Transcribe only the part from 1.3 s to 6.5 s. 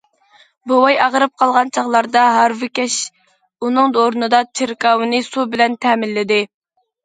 قالغان چاغلاردا، ھارۋىكەش ئۇنىڭ ئورنىدا چېركاۋنى سۇ بىلەن تەمىنلىدى.